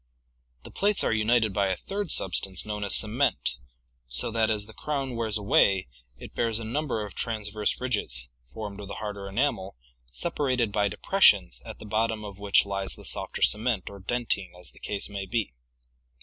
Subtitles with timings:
[0.63, 3.51] The plates are united by a third substance known as cement
[4.07, 8.27] so that as the crown wears away it bears a num ber of transverse ridges,
[8.51, 9.77] formed of the harder enamel,
[10.11, 14.71] separated by depressions at the bottom of which lies the softer cement or dentine as
[14.71, 15.53] the case may be.